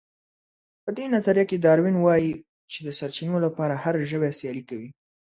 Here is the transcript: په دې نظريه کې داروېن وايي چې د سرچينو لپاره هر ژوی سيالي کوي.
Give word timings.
په 0.83 0.89
دې 0.97 1.05
نظريه 1.15 1.45
کې 1.49 1.57
داروېن 1.65 1.97
وايي 1.99 2.31
چې 2.71 2.79
د 2.83 2.89
سرچينو 2.99 3.37
لپاره 3.45 3.73
هر 3.83 3.95
ژوی 4.09 4.31
سيالي 4.39 4.63
کوي. 4.69 4.89